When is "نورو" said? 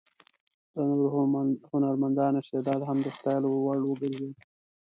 0.89-1.05